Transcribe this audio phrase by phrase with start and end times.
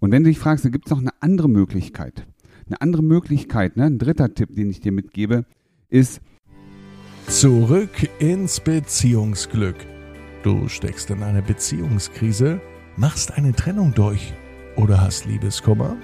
[0.00, 2.26] Und wenn du dich fragst, gibt es noch eine andere Möglichkeit?
[2.66, 3.84] Eine andere Möglichkeit, ne?
[3.84, 5.44] ein dritter Tipp, den ich dir mitgebe,
[5.88, 6.20] ist
[7.28, 9.76] Zurück ins Beziehungsglück.
[10.42, 12.60] Du steckst in einer Beziehungskrise,
[12.96, 14.32] machst eine Trennung durch
[14.76, 15.96] oder hast Liebeskummer?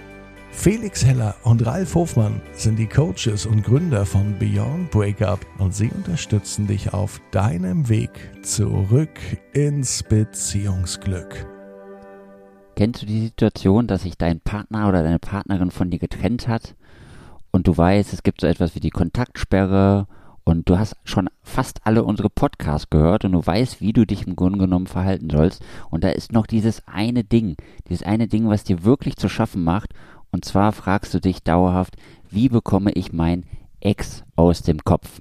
[0.51, 5.89] Felix Heller und Ralf Hofmann sind die Coaches und Gründer von Beyond Breakup und sie
[5.89, 8.11] unterstützen dich auf deinem Weg
[8.43, 9.19] zurück
[9.53, 11.54] ins Beziehungsglück.
[12.77, 16.75] Kennst du die Situation, dass sich dein Partner oder deine Partnerin von dir getrennt hat
[17.53, 20.09] und du weißt, es gibt so etwas wie die Kontaktsperre
[20.43, 24.27] und du hast schon fast alle unsere Podcasts gehört und du weißt, wie du dich
[24.27, 25.63] im Grunde genommen verhalten sollst?
[25.91, 27.57] Und da ist noch dieses eine Ding,
[27.89, 29.95] dieses eine Ding, was dir wirklich zu schaffen macht.
[30.33, 31.97] Und zwar fragst du dich dauerhaft,
[32.29, 33.45] wie bekomme ich mein
[33.81, 35.21] Ex aus dem Kopf?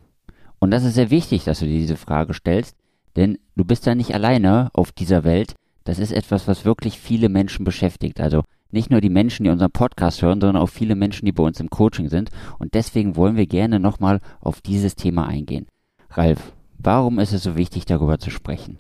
[0.60, 2.76] Und das ist sehr wichtig, dass du dir diese Frage stellst,
[3.16, 7.30] denn du bist da nicht alleine auf dieser Welt, das ist etwas, was wirklich viele
[7.30, 8.20] Menschen beschäftigt.
[8.20, 11.44] Also nicht nur die Menschen, die unseren Podcast hören, sondern auch viele Menschen, die bei
[11.44, 12.30] uns im Coaching sind.
[12.60, 15.68] Und deswegen wollen wir gerne nochmal auf dieses Thema eingehen.
[16.10, 18.80] Ralf, warum ist es so wichtig, darüber zu sprechen?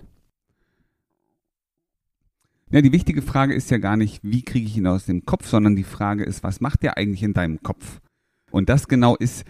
[2.71, 5.47] Ja, die wichtige Frage ist ja gar nicht, wie kriege ich ihn aus dem Kopf,
[5.47, 8.01] sondern die Frage ist, was macht der eigentlich in deinem Kopf?
[8.49, 9.45] Und das genau ist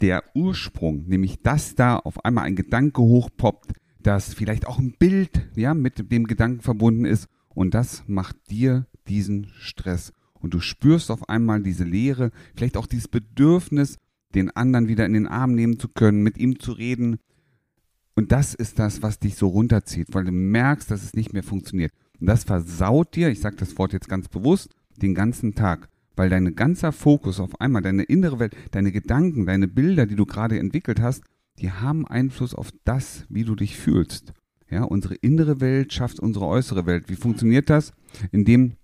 [0.00, 3.72] der Ursprung, nämlich dass da auf einmal ein Gedanke hochpoppt,
[4.06, 8.86] dass vielleicht auch ein Bild ja, mit dem Gedanken verbunden ist und das macht dir
[9.08, 10.12] diesen Stress.
[10.34, 13.98] Und du spürst auf einmal diese Leere, vielleicht auch dieses Bedürfnis,
[14.34, 17.16] den anderen wieder in den Arm nehmen zu können, mit ihm zu reden.
[18.14, 21.42] Und das ist das, was dich so runterzieht, weil du merkst, dass es nicht mehr
[21.42, 21.92] funktioniert.
[22.20, 26.30] Und das versaut dir, ich sage das Wort jetzt ganz bewusst, den ganzen Tag, weil
[26.30, 30.58] dein ganzer Fokus auf einmal, deine innere Welt, deine Gedanken, deine Bilder, die du gerade
[30.58, 31.24] entwickelt hast,
[31.58, 34.32] die haben Einfluss auf das, wie du dich fühlst.
[34.70, 37.08] Ja, unsere innere Welt schafft unsere äußere Welt.
[37.08, 37.92] Wie funktioniert das?
[38.32, 38.76] Indem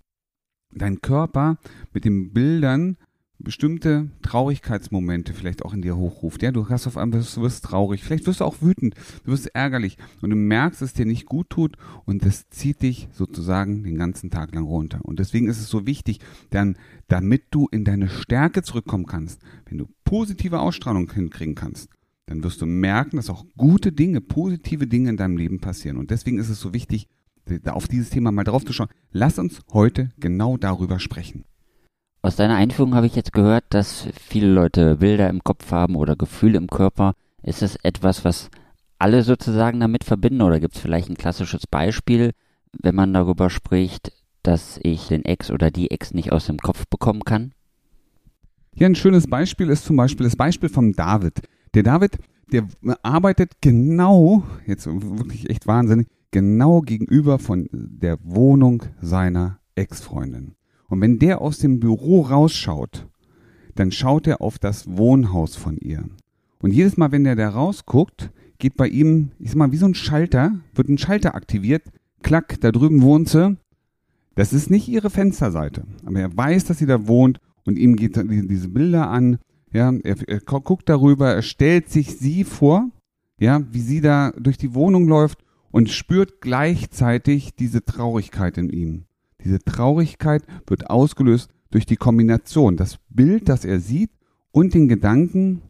[0.75, 1.59] dein Körper
[1.93, 2.97] mit den Bildern
[3.43, 6.43] bestimmte Traurigkeitsmomente vielleicht auch in dir hochruft.
[6.43, 8.95] Ja, du hast auf einmal, du wirst traurig, vielleicht wirst du auch wütend,
[9.25, 12.83] du wirst ärgerlich und du merkst, dass es dir nicht gut tut und das zieht
[12.83, 15.01] dich sozusagen den ganzen Tag lang runter.
[15.03, 16.21] Und deswegen ist es so wichtig,
[16.51, 16.77] dann,
[17.09, 21.89] damit du in deine Stärke zurückkommen kannst, wenn du positive Ausstrahlung hinkriegen kannst,
[22.27, 25.97] dann wirst du merken, dass auch gute Dinge, positive Dinge in deinem Leben passieren.
[25.97, 27.09] Und deswegen ist es so wichtig,
[27.67, 28.89] auf dieses Thema mal drauf zu schauen.
[29.11, 31.45] Lass uns heute genau darüber sprechen.
[32.23, 36.15] Aus deiner Einführung habe ich jetzt gehört, dass viele Leute Bilder im Kopf haben oder
[36.15, 37.15] Gefühle im Körper.
[37.43, 38.49] Ist es etwas, was
[39.01, 42.31] alle sozusagen damit verbinden oder gibt es vielleicht ein klassisches Beispiel,
[42.73, 44.13] wenn man darüber spricht,
[44.45, 47.53] dass ich den Ex oder die Ex nicht aus dem Kopf bekommen kann?
[48.75, 51.41] Ja, ein schönes Beispiel ist zum Beispiel das Beispiel von David.
[51.75, 52.19] Der David,
[52.53, 52.69] der
[53.03, 60.55] arbeitet genau, jetzt wirklich echt wahnsinnig, genau gegenüber von der Wohnung seiner Ex-Freundin.
[60.89, 63.09] Und wenn der aus dem Büro rausschaut,
[63.75, 66.05] dann schaut er auf das Wohnhaus von ihr.
[66.61, 69.87] Und jedes Mal, wenn er da rausguckt, geht bei ihm, ich sag mal, wie so
[69.87, 71.85] ein Schalter, wird ein Schalter aktiviert,
[72.23, 73.57] klack, da drüben wohnt sie.
[74.35, 78.17] Das ist nicht ihre Fensterseite, aber er weiß, dass sie da wohnt und ihm geht
[78.17, 79.39] diese Bilder an
[79.73, 82.91] ja, er, er guckt darüber, er stellt sich sie vor,
[83.41, 89.05] ja, wie sie da durch die Wohnung läuft und spürt gleichzeitig diese Traurigkeit in ihm.
[89.45, 94.11] Diese Traurigkeit wird ausgelöst durch die Kombination, das Bild, das er sieht
[94.53, 95.63] und den Gedanken,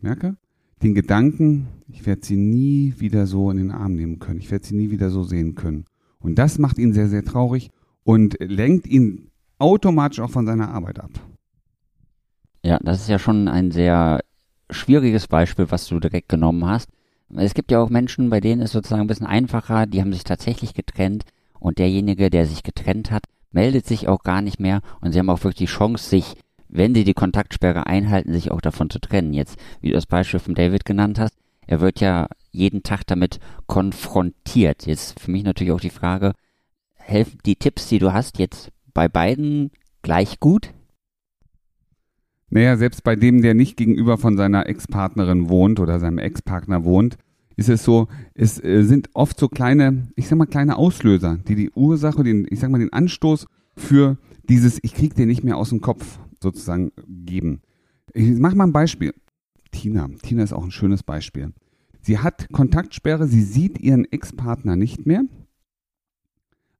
[0.00, 0.36] merke,
[0.82, 4.66] den Gedanken, ich werde sie nie wieder so in den Arm nehmen können, ich werde
[4.66, 5.84] sie nie wieder so sehen können.
[6.18, 7.70] Und das macht ihn sehr, sehr traurig
[8.02, 9.28] und lenkt ihn
[9.58, 11.10] automatisch auch von seiner Arbeit ab.
[12.62, 14.20] Ja, das ist ja schon ein sehr
[14.70, 16.88] schwieriges Beispiel, was du direkt genommen hast.
[17.36, 20.24] Es gibt ja auch Menschen, bei denen ist sozusagen ein bisschen einfacher, die haben sich
[20.24, 21.24] tatsächlich getrennt
[21.58, 25.30] und derjenige, der sich getrennt hat, meldet sich auch gar nicht mehr und sie haben
[25.30, 26.34] auch wirklich die Chance, sich,
[26.68, 29.32] wenn sie die Kontaktsperre einhalten, sich auch davon zu trennen.
[29.32, 31.34] Jetzt, wie du das Beispiel von David genannt hast,
[31.66, 34.86] er wird ja jeden Tag damit konfrontiert.
[34.86, 36.32] Jetzt für mich natürlich auch die Frage,
[36.94, 39.70] helfen die Tipps, die du hast, jetzt bei beiden
[40.02, 40.72] gleich gut?
[42.50, 47.16] Naja, selbst bei dem, der nicht gegenüber von seiner Ex-Partnerin wohnt oder seinem Ex-Partner wohnt,
[47.56, 51.54] ist es so, es äh, sind oft so kleine, ich sag mal kleine Auslöser, die
[51.54, 54.18] die Ursache, den, ich sag mal den Anstoß für
[54.48, 57.60] dieses, ich krieg den nicht mehr aus dem Kopf sozusagen geben.
[58.14, 59.14] Ich mach mal ein Beispiel.
[59.70, 60.08] Tina.
[60.22, 61.52] Tina ist auch ein schönes Beispiel.
[62.00, 65.22] Sie hat Kontaktsperre, sie sieht ihren Ex-Partner nicht mehr,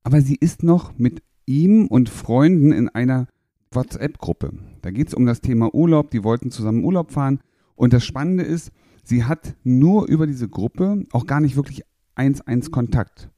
[0.02, 3.28] aber sie ist noch mit ihm und Freunden in einer
[3.72, 4.52] WhatsApp-Gruppe.
[4.82, 6.10] Da geht es um das Thema Urlaub.
[6.10, 7.40] Die wollten zusammen Urlaub fahren.
[7.76, 8.72] Und das Spannende ist,
[9.04, 11.82] sie hat nur über diese Gruppe auch gar nicht wirklich
[12.14, 13.30] eins eins Kontakt.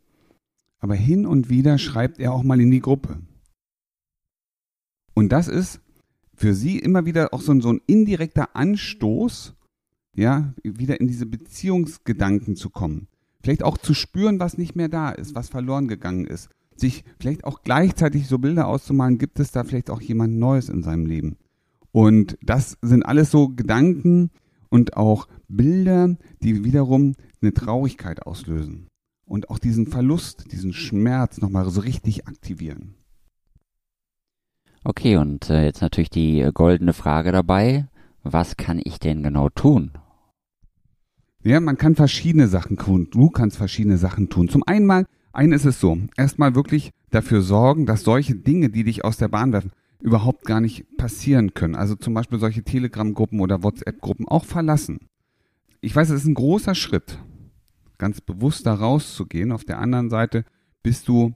[0.78, 3.20] Aber hin und wieder schreibt er auch mal in die Gruppe.
[5.14, 5.80] Und das ist
[6.34, 9.54] für sie immer wieder auch so ein, so ein indirekter Anstoß,
[10.16, 13.08] ja, wieder in diese Beziehungsgedanken zu kommen.
[13.42, 16.48] Vielleicht auch zu spüren, was nicht mehr da ist, was verloren gegangen ist.
[16.76, 20.82] Sich vielleicht auch gleichzeitig so Bilder auszumalen, gibt es da vielleicht auch jemand Neues in
[20.82, 21.36] seinem Leben.
[21.92, 24.30] Und das sind alles so Gedanken
[24.70, 28.88] und auch Bilder, die wiederum eine Traurigkeit auslösen.
[29.26, 32.94] Und auch diesen Verlust, diesen Schmerz nochmal so richtig aktivieren.
[34.84, 37.86] Okay, und äh, jetzt natürlich die äh, goldene Frage dabei.
[38.24, 39.92] Was kann ich denn genau tun?
[41.44, 43.08] Ja, man kann verschiedene Sachen tun.
[43.10, 44.48] Du kannst verschiedene Sachen tun.
[44.48, 48.84] Zum einen mal, einen ist es so, erstmal wirklich dafür sorgen, dass solche Dinge, die
[48.84, 51.74] dich aus der Bahn werfen, überhaupt gar nicht passieren können.
[51.74, 54.98] Also zum Beispiel solche Telegram-Gruppen oder WhatsApp-Gruppen auch verlassen.
[55.80, 57.18] Ich weiß, es ist ein großer Schritt,
[57.98, 59.52] ganz bewusst da rauszugehen.
[59.52, 60.44] Auf der anderen Seite
[60.82, 61.34] bist du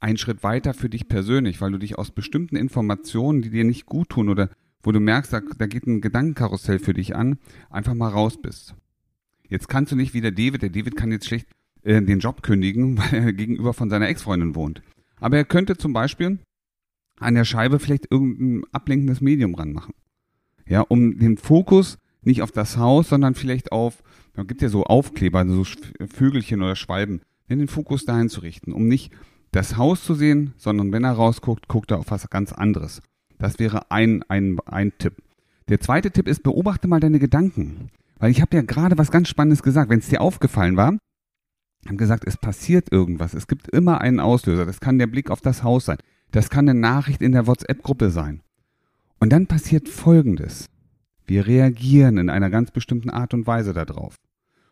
[0.00, 3.86] einen Schritt weiter für dich persönlich, weil du dich aus bestimmten Informationen, die dir nicht
[3.86, 4.48] gut tun oder
[4.82, 7.38] wo du merkst, da, da geht ein Gedankenkarussell für dich an,
[7.68, 8.74] einfach mal raus bist.
[9.48, 11.48] Jetzt kannst du nicht wie der David, der David kann jetzt schlecht
[11.82, 14.82] äh, den Job kündigen, weil er gegenüber von seiner Ex-Freundin wohnt.
[15.20, 16.38] Aber er könnte zum Beispiel
[17.18, 19.94] an der Scheibe vielleicht irgendein ablenkendes Medium ranmachen.
[20.66, 24.02] Ja, um den Fokus nicht auf das Haus, sondern vielleicht auf,
[24.34, 25.64] man gibt ja so Aufkleber, so
[26.06, 29.12] Vögelchen oder Schwalben, den Fokus dahin zu richten, um nicht
[29.50, 33.02] das Haus zu sehen, sondern wenn er rausguckt, guckt er auf was ganz anderes.
[33.38, 35.14] Das wäre ein, ein, ein Tipp.
[35.68, 37.90] Der zweite Tipp ist, beobachte mal deine Gedanken.
[38.18, 39.90] Weil ich habe ja gerade was ganz Spannendes gesagt.
[39.90, 40.98] Wenn es dir aufgefallen war,
[41.86, 43.34] haben gesagt, es passiert irgendwas.
[43.34, 44.66] Es gibt immer einen Auslöser.
[44.66, 45.98] Das kann der Blick auf das Haus sein.
[46.30, 48.42] Das kann eine Nachricht in der WhatsApp-Gruppe sein.
[49.18, 50.66] Und dann passiert Folgendes.
[51.26, 54.16] Wir reagieren in einer ganz bestimmten Art und Weise darauf.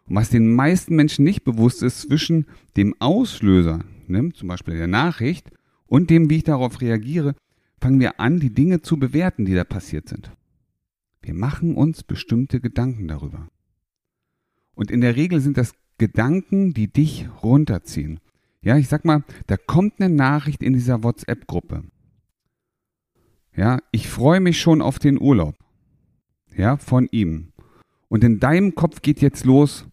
[0.06, 2.46] Und was den meisten Menschen nicht bewusst ist, zwischen
[2.76, 5.50] dem Auslöser, ne, zum Beispiel der Nachricht,
[5.86, 7.34] und dem, wie ich darauf reagiere,
[7.80, 10.30] fangen wir an, die Dinge zu bewerten, die da passiert sind.
[11.22, 13.48] Wir machen uns bestimmte Gedanken darüber.
[14.74, 18.20] Und in der Regel sind das Gedanken, die dich runterziehen.
[18.62, 21.84] Ja, ich sag mal, da kommt eine Nachricht in dieser WhatsApp-Gruppe.
[23.54, 25.56] Ja, ich freue mich schon auf den Urlaub.
[26.56, 27.52] Ja, von ihm.
[28.08, 29.86] Und in deinem Kopf geht jetzt los,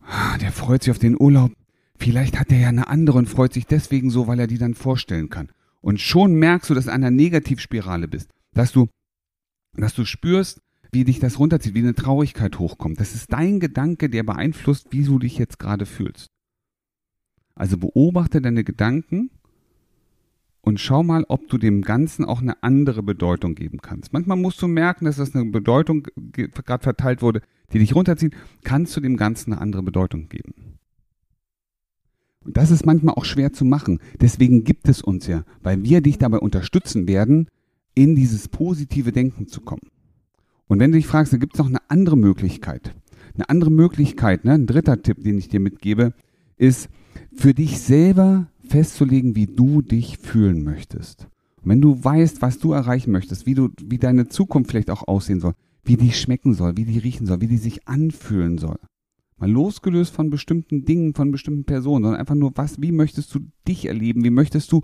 [0.00, 1.52] ah, der freut sich auf den Urlaub.
[1.96, 4.74] Vielleicht hat er ja eine andere und freut sich deswegen so, weil er die dann
[4.74, 5.50] vorstellen kann.
[5.80, 8.88] Und schon merkst du, dass du in einer Negativspirale bist, dass du,
[9.74, 13.00] dass du spürst, wie dich das runterzieht, wie eine Traurigkeit hochkommt.
[13.00, 16.28] Das ist dein Gedanke, der beeinflusst, wie du dich jetzt gerade fühlst.
[17.54, 19.30] Also beobachte deine Gedanken
[20.60, 24.12] und schau mal, ob du dem Ganzen auch eine andere Bedeutung geben kannst.
[24.12, 27.42] Manchmal musst du merken, dass das eine Bedeutung gerade verteilt wurde,
[27.72, 28.34] die dich runterzieht.
[28.64, 30.78] Kannst du dem Ganzen eine andere Bedeutung geben.
[32.44, 33.98] Und das ist manchmal auch schwer zu machen.
[34.20, 37.48] Deswegen gibt es uns ja, weil wir dich dabei unterstützen werden,
[37.94, 39.90] in dieses positive Denken zu kommen.
[40.68, 42.94] Und wenn du dich fragst, gibt es noch eine andere Möglichkeit.
[43.34, 44.52] Eine andere Möglichkeit, ne?
[44.52, 46.12] ein dritter Tipp, den ich dir mitgebe,
[46.56, 46.88] ist,
[47.32, 51.28] für dich selber festzulegen, wie du dich fühlen möchtest.
[51.62, 55.08] Und wenn du weißt, was du erreichen möchtest, wie du, wie deine Zukunft vielleicht auch
[55.08, 55.54] aussehen soll,
[55.84, 58.78] wie die schmecken soll, wie die riechen soll, wie die sich anfühlen soll.
[59.38, 63.40] Mal losgelöst von bestimmten Dingen, von bestimmten Personen, sondern einfach nur, was, wie möchtest du
[63.66, 64.82] dich erleben, wie möchtest du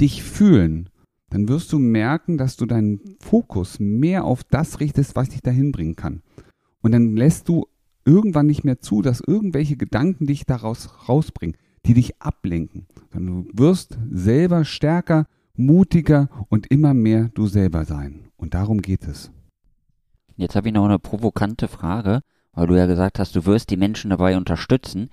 [0.00, 0.88] dich fühlen?
[1.30, 5.72] Dann wirst du merken, dass du deinen Fokus mehr auf das richtest, was dich dahin
[5.72, 6.22] bringen kann.
[6.82, 7.66] Und dann lässt du
[8.04, 12.86] irgendwann nicht mehr zu, dass irgendwelche Gedanken dich daraus rausbringen, die dich ablenken.
[13.12, 18.28] Sondern du wirst selber stärker, mutiger und immer mehr du selber sein.
[18.36, 19.30] Und darum geht es.
[20.36, 23.76] Jetzt habe ich noch eine provokante Frage, weil du ja gesagt hast, du wirst die
[23.76, 25.10] Menschen dabei unterstützen.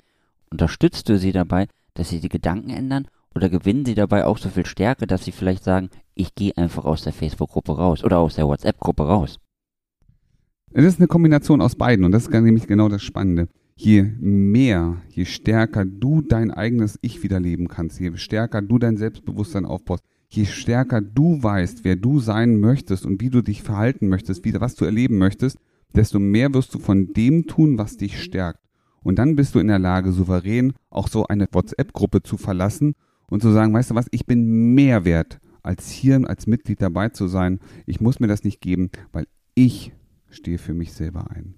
[0.50, 4.50] Unterstützt du sie dabei, dass sie die Gedanken ändern oder gewinnen sie dabei auch so
[4.50, 8.36] viel Stärke, dass sie vielleicht sagen, ich gehe einfach aus der Facebook-Gruppe raus oder aus
[8.36, 9.40] der WhatsApp-Gruppe raus?
[10.74, 13.48] Es ist eine Kombination aus beiden und das ist nämlich genau das Spannende.
[13.76, 18.98] Je mehr, je stärker du dein eigenes Ich wieder leben kannst, je stärker du dein
[18.98, 24.10] Selbstbewusstsein aufbaust, je stärker du weißt, wer du sein möchtest und wie du dich verhalten
[24.10, 25.60] möchtest, wie, was du erleben möchtest,
[25.96, 28.62] desto mehr wirst du von dem tun, was dich stärkt.
[29.04, 32.96] Und dann bist du in der Lage, souverän auch so eine WhatsApp-Gruppe zu verlassen
[33.30, 37.10] und zu sagen, weißt du was, ich bin mehr wert, als hier als Mitglied dabei
[37.10, 37.60] zu sein.
[37.86, 39.94] Ich muss mir das nicht geben, weil ich
[40.30, 41.56] stehe für mich selber ein.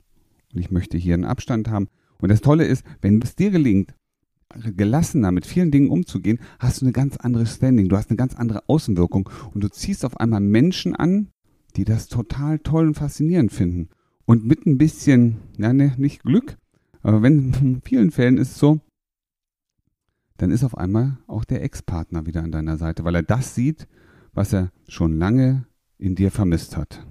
[0.54, 1.88] Und ich möchte hier einen Abstand haben.
[2.20, 3.94] Und das Tolle ist, wenn es dir gelingt,
[4.76, 8.36] gelassener mit vielen Dingen umzugehen, hast du eine ganz andere Standing, du hast eine ganz
[8.36, 11.30] andere Außenwirkung und du ziehst auf einmal Menschen an,
[11.76, 13.90] die das total toll und faszinierend finden.
[14.26, 16.58] Und mit ein bisschen, ja, ne, nicht Glück,
[17.02, 18.80] aber wenn in vielen Fällen ist es so,
[20.40, 23.88] dann ist auf einmal auch der Ex-Partner wieder an deiner Seite, weil er das sieht,
[24.34, 25.66] was er schon lange
[25.98, 27.06] in dir vermisst hat.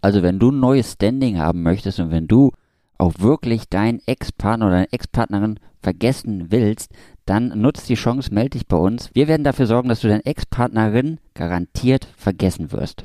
[0.00, 2.50] Also wenn du ein neues Standing haben möchtest und wenn du
[2.98, 6.92] auch wirklich deinen Ex-Partner oder deine Ex-Partnerin vergessen willst,
[7.24, 9.10] dann nutzt die Chance, melde dich bei uns.
[9.14, 13.04] Wir werden dafür sorgen, dass du deine Ex-Partnerin garantiert vergessen wirst.